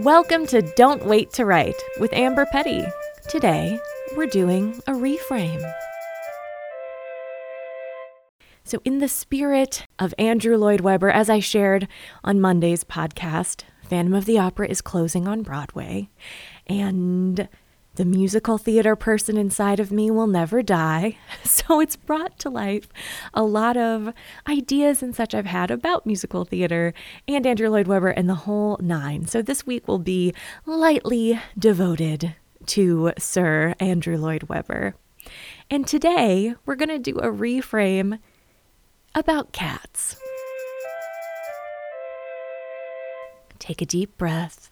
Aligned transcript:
Welcome 0.00 0.46
to 0.48 0.60
Don't 0.60 1.06
Wait 1.06 1.32
to 1.32 1.46
Write 1.46 1.82
with 1.98 2.12
Amber 2.12 2.44
Petty. 2.44 2.84
Today, 3.30 3.80
we're 4.14 4.26
doing 4.26 4.78
a 4.86 4.92
reframe. 4.92 5.72
So, 8.62 8.82
in 8.84 8.98
the 8.98 9.08
spirit 9.08 9.86
of 9.98 10.12
Andrew 10.18 10.58
Lloyd 10.58 10.82
Webber, 10.82 11.08
as 11.08 11.30
I 11.30 11.40
shared 11.40 11.88
on 12.22 12.42
Monday's 12.42 12.84
podcast, 12.84 13.62
Phantom 13.88 14.12
of 14.12 14.26
the 14.26 14.38
Opera 14.38 14.68
is 14.68 14.82
closing 14.82 15.26
on 15.26 15.40
Broadway, 15.40 16.10
and 16.66 17.48
the 17.96 18.04
musical 18.04 18.58
theater 18.58 18.94
person 18.94 19.36
inside 19.36 19.80
of 19.80 19.90
me 19.90 20.10
will 20.10 20.26
never 20.26 20.62
die. 20.62 21.18
So 21.66 21.80
it's 21.80 21.96
brought 21.96 22.38
to 22.40 22.50
life 22.50 22.88
a 23.34 23.42
lot 23.42 23.76
of 23.76 24.12
ideas 24.48 25.02
and 25.02 25.16
such 25.16 25.34
I've 25.34 25.46
had 25.46 25.70
about 25.70 26.06
musical 26.06 26.44
theater 26.44 26.92
and 27.26 27.44
Andrew 27.46 27.68
Lloyd 27.68 27.88
Webber 27.88 28.10
and 28.10 28.28
the 28.28 28.34
whole 28.34 28.78
nine. 28.80 29.26
So 29.26 29.42
this 29.42 29.66
week 29.66 29.88
will 29.88 29.98
be 29.98 30.32
lightly 30.64 31.40
devoted 31.58 32.36
to 32.66 33.12
Sir 33.18 33.74
Andrew 33.80 34.16
Lloyd 34.16 34.44
Webber. 34.44 34.94
And 35.70 35.86
today 35.86 36.54
we're 36.66 36.76
going 36.76 36.90
to 36.90 36.98
do 36.98 37.18
a 37.18 37.32
reframe 37.32 38.20
about 39.14 39.52
cats. 39.52 40.16
Take 43.58 43.80
a 43.82 43.86
deep 43.86 44.16
breath 44.18 44.70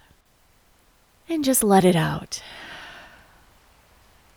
and 1.29 1.43
just 1.43 1.65
let 1.65 1.85
it 1.85 1.97
out. 1.97 2.43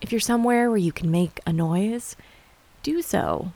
If 0.02 0.12
you're 0.12 0.22
somewhere 0.22 0.70
where 0.70 0.78
you 0.78 0.92
can 0.92 1.10
make 1.10 1.40
a 1.46 1.54
noise, 1.54 2.16
do 2.84 3.02
so. 3.02 3.52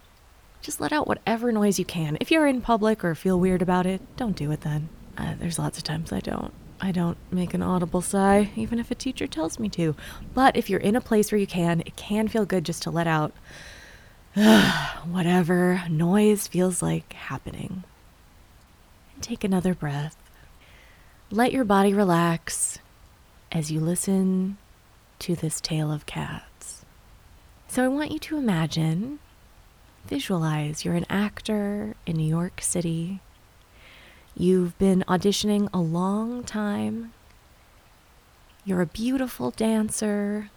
Just 0.62 0.82
let 0.82 0.92
out 0.92 1.08
whatever 1.08 1.52
noise 1.52 1.80
you 1.80 1.86
can. 1.86 2.18
If 2.20 2.32
you're 2.32 2.48
in 2.48 2.62
public 2.62 3.04
or 3.04 3.16
feel 3.16 3.40
weird 3.40 3.62
about 3.62 3.86
it, 3.86 4.02
don't 4.18 4.36
do 4.36 4.52
it 4.52 4.62
then. 4.62 4.90
Uh, 5.18 5.36
there's 5.40 5.60
lots 5.60 5.78
of 5.78 5.84
times 5.84 6.12
I 6.12 6.20
don't. 6.20 6.54
I 6.80 6.92
don't 6.92 7.18
make 7.32 7.54
an 7.54 7.62
audible 7.62 8.02
sigh, 8.02 8.50
even 8.56 8.80
if 8.80 8.90
a 8.90 8.96
teacher 8.96 9.28
tells 9.28 9.60
me 9.60 9.70
to. 9.70 9.96
But 10.34 10.56
if 10.56 10.68
you're 10.68 10.80
in 10.80 10.96
a 10.96 11.02
place 11.02 11.32
where 11.32 11.40
you 11.40 11.46
can, 11.46 11.82
it 11.82 11.96
can 11.96 12.28
feel 12.28 12.46
good 12.46 12.66
just 12.66 12.82
to 12.84 12.92
let 12.92 13.06
out 13.06 13.34
whatever 15.06 15.84
noise 15.90 16.48
feels 16.48 16.82
like 16.82 17.14
happening. 17.14 17.84
And 19.14 19.24
take 19.24 19.44
another 19.44 19.76
breath. 19.76 20.18
Let 21.30 21.52
your 21.52 21.66
body 21.66 21.94
relax 21.94 22.80
as 23.52 23.72
you 23.72 23.80
listen 23.80 24.58
to 25.22 25.36
this 25.36 25.62
tale 25.62 25.92
of 25.92 26.06
cats. 26.06 26.84
So 27.68 27.86
I 27.86 27.88
want 27.88 28.12
you 28.12 28.20
to 28.20 28.38
imagine, 28.38 29.20
visualize 30.06 30.84
you're 30.84 30.96
an 30.96 31.06
actor 31.10 31.96
in 32.06 32.18
New 32.18 32.28
York 32.28 32.62
City. 32.62 33.22
You've 34.36 34.78
been 34.80 35.04
auditioning 35.08 35.70
a 35.74 35.80
long 35.80 36.44
time. 36.44 37.14
You're 38.66 38.82
a 38.82 38.88
beautiful 38.88 39.52
dancer, 39.52 40.50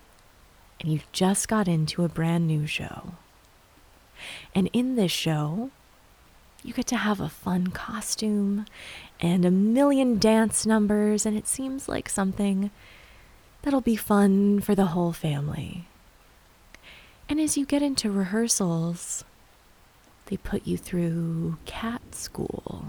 and 0.80 0.90
you've 0.90 1.12
just 1.12 1.46
got 1.46 1.68
into 1.68 2.02
a 2.02 2.08
brand 2.08 2.46
new 2.46 2.66
show. 2.66 3.12
And 4.54 4.70
in 4.72 4.96
this 4.96 5.12
show, 5.12 5.70
you 6.62 6.72
get 6.72 6.86
to 6.86 6.96
have 6.96 7.20
a 7.20 7.28
fun 7.28 7.66
costume 7.68 8.64
and 9.20 9.44
a 9.44 9.50
million 9.50 10.18
dance 10.18 10.64
numbers, 10.64 11.26
and 11.26 11.36
it 11.36 11.46
seems 11.46 11.86
like 11.86 12.08
something 12.08 12.70
that'll 13.64 13.80
be 13.80 13.96
fun 13.96 14.60
for 14.60 14.74
the 14.74 14.86
whole 14.86 15.12
family. 15.12 15.86
And 17.30 17.40
as 17.40 17.56
you 17.56 17.64
get 17.64 17.80
into 17.80 18.10
rehearsals, 18.10 19.24
they 20.26 20.36
put 20.36 20.66
you 20.66 20.76
through 20.76 21.56
cat 21.64 22.14
school. 22.14 22.84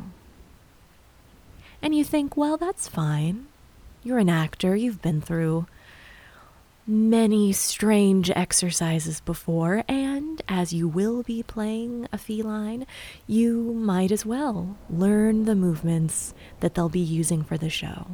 And 1.81 1.95
you 1.95 2.03
think, 2.03 2.35
well, 2.35 2.57
that's 2.57 2.89
fine. 2.89 3.47
You're 4.03 4.19
an 4.19 4.29
actor, 4.29 4.75
you've 4.75 5.01
been 5.01 5.21
through 5.21 5.65
many 6.85 7.51
strange 7.53 8.29
exercises 8.29 9.21
before, 9.21 9.83
and 9.87 10.41
as 10.47 10.73
you 10.73 10.87
will 10.87 11.23
be 11.23 11.41
playing 11.41 12.07
a 12.11 12.17
feline, 12.17 12.85
you 13.25 13.73
might 13.73 14.11
as 14.11 14.25
well 14.25 14.77
learn 14.89 15.45
the 15.45 15.55
movements 15.55 16.33
that 16.59 16.75
they'll 16.75 16.89
be 16.89 16.99
using 16.99 17.43
for 17.43 17.57
the 17.57 17.69
show. 17.69 18.05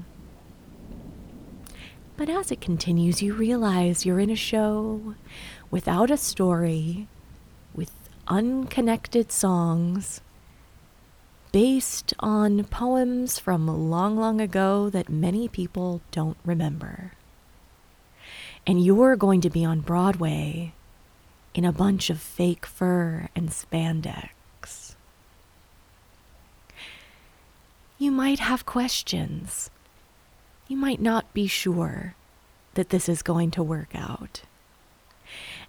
But 2.22 2.30
as 2.30 2.52
it 2.52 2.62
continues, 2.62 3.24
you 3.24 3.34
realize 3.34 4.06
you're 4.06 4.20
in 4.20 4.30
a 4.30 4.36
show 4.36 5.16
without 5.72 6.12
a 6.12 6.18
story, 6.18 7.08
with 7.74 7.92
unconnected 8.28 9.32
songs, 9.32 10.22
based 11.52 12.14
on 12.20 12.64
poems 12.66 13.40
from 13.40 13.90
long, 13.90 14.18
long 14.18 14.40
ago 14.40 14.88
that 14.92 15.10
many 15.10 15.48
people 15.48 16.02
don't 16.12 16.38
remember. 16.46 17.14
And 18.68 18.86
you're 18.86 19.16
going 19.16 19.42
to 19.42 19.50
be 19.50 19.66
on 19.66 19.80
Broadway 19.80 20.74
in 21.56 21.66
a 21.66 21.74
bunch 21.74 22.12
of 22.12 22.22
fake 22.22 22.68
fur 22.68 23.30
and 23.36 23.50
spandex. 23.50 24.94
You 27.98 28.12
might 28.12 28.38
have 28.38 28.68
questions 28.68 29.72
you 30.72 30.78
might 30.78 31.02
not 31.02 31.34
be 31.34 31.48
sure 31.48 32.16
that 32.76 32.92
this 32.92 33.09
is 33.09 33.22
going 33.22 33.52
to 33.52 33.62
work 33.62 33.90
out. 33.94 34.44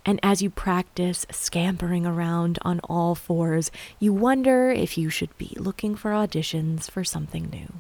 And 0.07 0.21
as 0.23 0.43
you 0.43 0.49
practice 0.49 1.27
scampering 1.29 2.07
around 2.07 2.61
on 2.63 2.79
all 2.85 3.17
fours, 3.17 3.73
you 3.99 4.12
wonder 4.12 4.71
if 4.71 4.97
you 4.97 5.11
should 5.11 5.37
be 5.37 5.57
looking 5.59 5.97
for 5.97 6.12
auditions 6.12 6.89
for 6.89 7.03
something 7.03 7.51
new. 7.51 7.73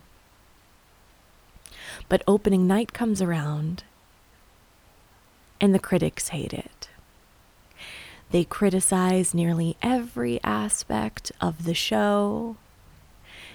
But 2.08 2.24
opening 2.26 2.66
night 2.66 2.92
comes 2.92 3.22
around, 3.22 3.84
and 5.60 5.72
the 5.72 5.78
critics 5.78 6.30
hate 6.30 6.52
it. 6.52 6.88
They 8.32 8.42
criticize 8.42 9.32
nearly 9.32 9.76
every 9.80 10.40
aspect 10.42 11.30
of 11.40 11.66
the 11.66 11.74
show, 11.74 12.56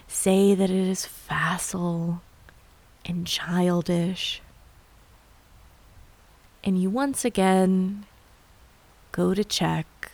say 0.07 0.55
that 0.55 0.69
it 0.69 0.87
is 0.87 1.05
facile 1.05 2.21
and 3.07 3.25
childish. 3.25 4.41
And 6.63 6.79
you 6.79 6.89
once 6.89 7.23
again 7.23 8.05
go 9.11 9.33
to 9.33 9.43
check 9.43 10.11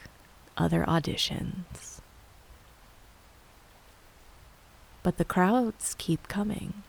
other 0.56 0.86
auditions. 0.88 2.00
But 5.02 5.18
the 5.18 5.26
crowds 5.26 5.96
keep 5.98 6.28
coming. 6.28 6.84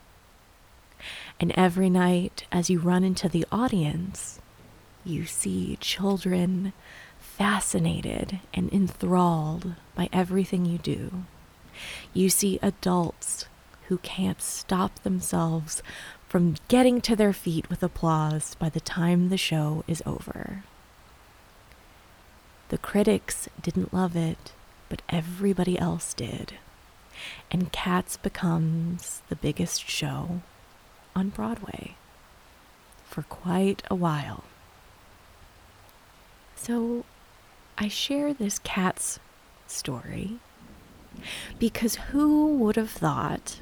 And 1.41 1.53
every 1.57 1.91
night, 1.91 2.45
as 2.53 2.71
you 2.71 2.79
run 2.79 3.03
into 3.03 3.29
the 3.29 3.45
audience, 3.51 4.39
you 5.05 5.27
see 5.27 5.77
children 5.81 6.73
fascinated 7.19 8.41
and 8.53 8.73
enthralled 8.73 9.75
by 9.95 10.09
everything 10.13 10.65
you 10.65 10.79
do. 10.79 11.25
You 12.13 12.31
see 12.31 12.61
adults 12.63 13.47
who 13.89 13.99
can't 13.99 14.41
stop 14.41 14.99
themselves 15.01 15.83
from 16.29 16.57
getting 16.69 17.01
to 17.01 17.15
their 17.15 17.33
feet 17.33 17.69
with 17.71 17.83
applause 17.83 18.55
by 18.57 18.69
the 18.69 18.81
time 18.81 19.29
the 19.29 19.37
show 19.37 19.85
is 19.87 20.03
over. 20.05 20.65
The 22.71 22.79
critics 22.79 23.49
didn't 23.61 23.95
love 23.95 24.17
it, 24.17 24.53
but 24.89 25.03
everybody 25.09 25.79
else 25.79 26.15
did. 26.15 26.55
And 27.51 27.71
Cats 27.71 28.17
becomes 28.17 29.23
the 29.29 29.37
biggest 29.37 29.89
show 29.89 30.41
on 31.15 31.29
Broadway 31.29 31.95
for 33.05 33.23
quite 33.23 33.83
a 33.91 33.95
while. 33.95 34.45
So 36.57 37.05
I 37.79 37.89
share 37.89 38.35
this 38.35 38.59
Cats 38.59 39.21
story 39.67 40.39
because 41.59 41.97
who 42.11 42.57
would 42.57 42.77
have 42.77 42.91
thought 42.91 43.61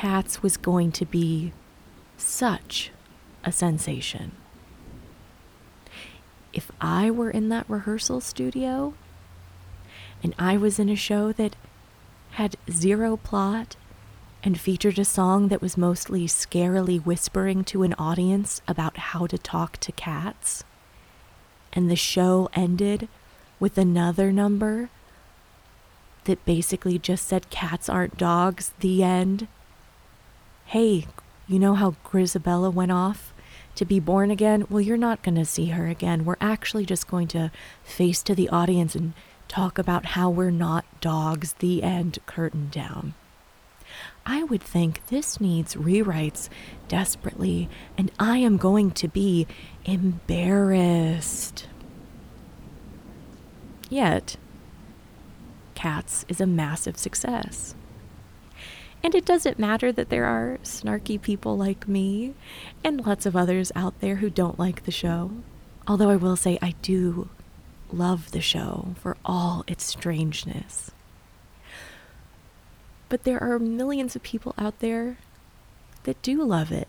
Cats 0.00 0.44
was 0.44 0.56
going 0.56 0.92
to 0.92 1.04
be 1.04 1.52
such 2.16 2.92
a 3.42 3.50
sensation. 3.50 4.30
If 6.52 6.70
I 6.80 7.10
were 7.10 7.32
in 7.32 7.48
that 7.48 7.68
rehearsal 7.68 8.20
studio 8.20 8.94
and 10.22 10.36
I 10.38 10.56
was 10.56 10.78
in 10.78 10.88
a 10.88 10.94
show 10.94 11.32
that 11.32 11.56
had 12.30 12.54
zero 12.70 13.16
plot 13.16 13.74
and 14.44 14.60
featured 14.60 15.00
a 15.00 15.04
song 15.04 15.48
that 15.48 15.60
was 15.60 15.76
mostly 15.76 16.28
scarily 16.28 17.04
whispering 17.04 17.64
to 17.64 17.82
an 17.82 17.94
audience 17.94 18.62
about 18.68 18.98
how 18.98 19.26
to 19.26 19.36
talk 19.36 19.78
to 19.78 19.90
cats, 19.90 20.62
and 21.72 21.90
the 21.90 21.96
show 21.96 22.48
ended 22.52 23.08
with 23.58 23.76
another 23.76 24.30
number 24.30 24.90
that 26.22 26.44
basically 26.44 27.00
just 27.00 27.26
said 27.26 27.50
cats 27.50 27.88
aren't 27.88 28.16
dogs, 28.16 28.72
the 28.78 29.02
end, 29.02 29.48
hey, 30.68 31.06
you 31.46 31.58
know 31.58 31.72
how 31.72 31.94
Grizabella 32.04 32.70
went 32.70 32.92
off 32.92 33.32
to 33.74 33.86
be 33.86 33.98
born 33.98 34.30
again? 34.30 34.66
Well, 34.68 34.82
you're 34.82 34.98
not 34.98 35.22
going 35.22 35.36
to 35.36 35.46
see 35.46 35.66
her 35.66 35.86
again. 35.86 36.26
We're 36.26 36.36
actually 36.42 36.84
just 36.84 37.08
going 37.08 37.26
to 37.28 37.50
face 37.82 38.22
to 38.24 38.34
the 38.34 38.50
audience 38.50 38.94
and 38.94 39.14
talk 39.48 39.78
about 39.78 40.04
how 40.04 40.28
we're 40.28 40.50
not 40.50 40.84
dogs, 41.00 41.54
the 41.54 41.82
end, 41.82 42.18
curtain 42.26 42.68
down. 42.70 43.14
I 44.26 44.42
would 44.42 44.62
think 44.62 45.06
this 45.06 45.40
needs 45.40 45.74
rewrites 45.74 46.50
desperately, 46.86 47.70
and 47.96 48.10
I 48.20 48.36
am 48.36 48.58
going 48.58 48.90
to 48.90 49.08
be 49.08 49.46
embarrassed. 49.86 51.66
Yet, 53.88 54.36
Cats 55.74 56.26
is 56.28 56.42
a 56.42 56.46
massive 56.46 56.98
success. 56.98 57.74
And 59.02 59.14
it 59.14 59.24
doesn't 59.24 59.58
matter 59.58 59.92
that 59.92 60.08
there 60.08 60.24
are 60.24 60.58
snarky 60.62 61.20
people 61.20 61.56
like 61.56 61.86
me 61.86 62.34
and 62.82 63.06
lots 63.06 63.26
of 63.26 63.36
others 63.36 63.70
out 63.74 64.00
there 64.00 64.16
who 64.16 64.28
don't 64.28 64.58
like 64.58 64.84
the 64.84 64.90
show. 64.90 65.30
Although 65.86 66.10
I 66.10 66.16
will 66.16 66.36
say 66.36 66.58
I 66.60 66.74
do 66.82 67.28
love 67.92 68.32
the 68.32 68.40
show 68.40 68.94
for 69.00 69.16
all 69.24 69.64
its 69.66 69.84
strangeness. 69.84 70.90
But 73.08 73.24
there 73.24 73.42
are 73.42 73.58
millions 73.58 74.14
of 74.14 74.22
people 74.22 74.54
out 74.58 74.80
there 74.80 75.16
that 76.02 76.20
do 76.22 76.42
love 76.42 76.70
it 76.72 76.88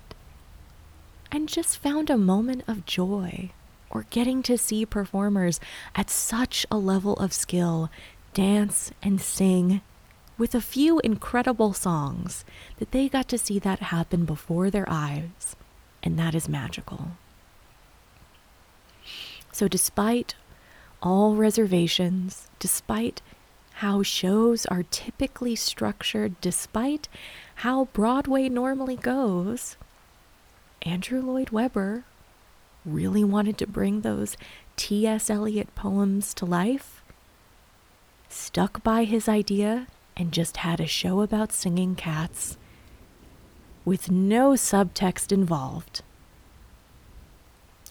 and 1.31 1.47
just 1.47 1.77
found 1.77 2.09
a 2.09 2.17
moment 2.17 2.63
of 2.67 2.85
joy 2.85 3.51
or 3.89 4.05
getting 4.09 4.44
to 4.44 4.57
see 4.57 4.85
performers 4.85 5.59
at 5.95 6.09
such 6.09 6.65
a 6.69 6.77
level 6.77 7.15
of 7.15 7.33
skill 7.33 7.89
dance 8.33 8.91
and 9.01 9.21
sing 9.21 9.81
with 10.39 10.56
a 10.56 10.62
few 10.62 11.00
incredible 11.01 11.74
songs 11.74 12.45
that 12.77 12.91
they 12.91 13.09
got 13.09 13.27
to 13.27 13.38
see 13.38 13.59
that 13.59 13.80
happen 13.80 14.24
before 14.24 14.71
their 14.71 14.88
eyes, 14.89 15.57
and 16.01 16.18
that 16.18 16.33
is 16.33 16.47
magical. 16.47 17.12
So, 19.51 19.68
despite 19.68 20.36
all 21.03 21.36
reservations, 21.36 22.47
despite 22.57 23.21
how 23.74 24.01
shows 24.01 24.65
are 24.68 24.83
typically 24.83 25.56
structured, 25.56 26.39
despite 26.39 27.09
how 27.56 27.86
Broadway 27.91 28.47
normally 28.47 28.95
goes, 28.95 29.75
Andrew 30.83 31.21
Lloyd 31.21 31.50
Webber 31.50 32.06
really 32.86 33.25
wanted 33.25 33.57
to 33.57 33.68
bring 33.68 34.01
those 34.01 34.38
T.S. 34.77 35.30
Eliot 35.30 35.75
poems 35.75 36.33
to 36.36 36.45
life, 36.45 37.03
stuck 38.30 38.81
by 38.81 39.03
his 39.03 39.27
idea 39.27 39.88
and 40.19 40.33
just 40.33 40.57
had 40.57 40.81
a 40.81 40.86
show 40.86 41.21
about 41.21 41.54
singing 41.54 41.95
cats 41.95 42.57
with 43.86 44.12
no 44.12 44.51
subtext 44.51 45.31
involved. 45.31 46.01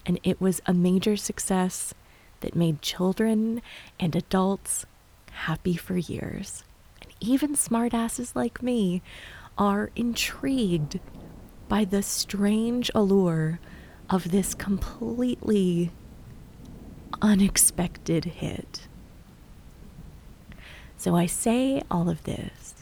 And 0.04 0.20
it 0.22 0.40
was 0.40 0.60
a 0.66 0.74
major 0.74 1.16
success 1.16 1.94
that 2.40 2.54
made 2.54 2.82
children 2.82 3.62
and 3.98 4.14
adults 4.14 4.86
happy 5.32 5.76
for 5.76 5.96
years. 5.96 6.62
And 7.02 7.12
even 7.20 7.54
smartasses 7.54 8.36
like 8.36 8.62
me 8.62 9.02
are 9.56 9.90
intrigued 9.96 11.00
by 11.68 11.84
the 11.84 12.02
strange 12.02 12.90
allure 12.94 13.58
of 14.10 14.30
this 14.30 14.54
completely 14.54 15.90
unexpected 17.20 18.24
hit. 18.24 18.87
So 20.98 21.14
I 21.14 21.26
say 21.26 21.80
all 21.90 22.10
of 22.10 22.24
this 22.24 22.74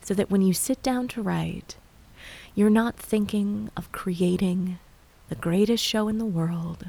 so 0.00 0.14
that 0.14 0.30
when 0.30 0.40
you 0.40 0.54
sit 0.54 0.82
down 0.82 1.08
to 1.08 1.22
write, 1.22 1.76
you're 2.54 2.70
not 2.70 2.96
thinking 2.96 3.70
of 3.76 3.92
creating 3.92 4.78
the 5.28 5.34
greatest 5.34 5.84
show 5.84 6.08
in 6.08 6.18
the 6.18 6.24
world, 6.24 6.86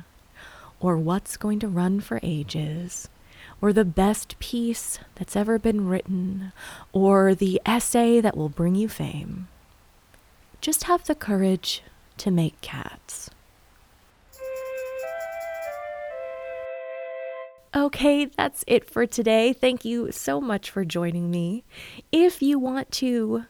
or 0.79 0.97
what's 0.97 1.37
going 1.37 1.59
to 1.59 1.67
run 1.67 1.99
for 1.99 2.19
ages, 2.23 3.09
or 3.61 3.73
the 3.73 3.85
best 3.85 4.39
piece 4.39 4.99
that's 5.15 5.35
ever 5.35 5.59
been 5.59 5.87
written, 5.87 6.51
or 6.91 7.35
the 7.35 7.61
essay 7.65 8.19
that 8.21 8.37
will 8.37 8.49
bring 8.49 8.75
you 8.75 8.89
fame. 8.89 9.47
Just 10.59 10.85
have 10.85 11.05
the 11.05 11.15
courage 11.15 11.83
to 12.17 12.31
make 12.31 12.59
cats. 12.61 13.29
Okay, 17.73 18.25
that's 18.25 18.65
it 18.67 18.83
for 18.83 19.05
today. 19.05 19.53
Thank 19.53 19.85
you 19.85 20.11
so 20.11 20.41
much 20.41 20.69
for 20.69 20.83
joining 20.83 21.31
me. 21.31 21.63
If 22.11 22.41
you 22.41 22.59
want 22.59 22.91
to 22.93 23.45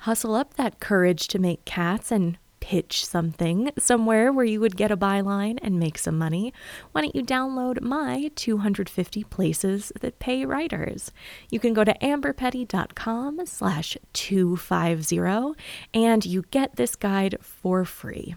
hustle 0.00 0.34
up 0.34 0.54
that 0.54 0.80
courage 0.80 1.28
to 1.28 1.38
make 1.38 1.64
cats 1.64 2.12
and 2.12 2.36
pitch 2.60 3.06
something 3.06 3.70
somewhere 3.78 4.30
where 4.30 4.44
you 4.44 4.60
would 4.60 4.76
get 4.76 4.90
a 4.90 4.98
byline 4.98 5.58
and 5.62 5.78
make 5.78 5.96
some 5.96 6.18
money, 6.18 6.52
why 6.92 7.00
don't 7.00 7.16
you 7.16 7.22
download 7.22 7.80
my 7.80 8.30
250 8.36 9.24
places 9.24 9.90
that 9.98 10.18
pay 10.18 10.44
writers? 10.44 11.10
You 11.48 11.58
can 11.58 11.72
go 11.72 11.84
to 11.84 11.98
amberpetty.com 12.02 13.46
slash 13.46 13.96
250 14.12 15.54
and 15.94 16.26
you 16.26 16.44
get 16.50 16.76
this 16.76 16.96
guide 16.96 17.38
for 17.40 17.86
free. 17.86 18.34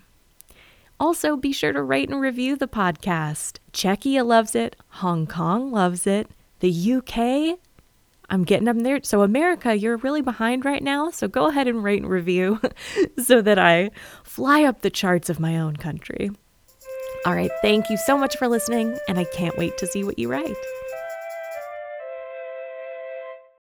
Also, 1.00 1.38
be 1.38 1.52
sure 1.52 1.74
to 1.74 1.82
rate 1.82 2.10
and 2.10 2.20
review 2.20 2.56
the 2.56 2.68
podcast. 2.68 3.60
Czechia 3.72 4.26
loves 4.26 4.56
it. 4.56 4.76
Hong 4.90 5.28
Kong 5.28 5.72
loves 5.72 6.08
it. 6.08 6.28
The 6.60 6.94
UK, 6.94 7.60
I'm 8.30 8.44
getting 8.44 8.68
up 8.68 8.78
there. 8.78 9.00
So, 9.04 9.22
America, 9.22 9.76
you're 9.76 9.98
really 9.98 10.24
behind 10.24 10.66
right 10.66 10.82
now. 10.82 11.12
So, 11.12 11.28
go 11.28 11.48
ahead 11.48 11.68
and 11.68 11.84
rate 11.84 12.02
and 12.02 12.10
review 12.10 12.60
so 13.24 13.42
that 13.42 13.60
I 13.60 13.92
fly 14.24 14.64
up 14.64 14.82
the 14.82 14.90
charts 14.90 15.30
of 15.30 15.40
my 15.40 15.58
own 15.60 15.76
country. 15.76 16.32
All 17.26 17.36
right. 17.36 17.52
Thank 17.62 17.90
you 17.90 17.98
so 17.98 18.18
much 18.18 18.38
for 18.38 18.48
listening, 18.48 18.98
and 19.08 19.20
I 19.20 19.26
can't 19.26 19.58
wait 19.58 19.78
to 19.78 19.88
see 19.88 20.04
what 20.04 20.18
you 20.18 20.30
write. 20.30 20.56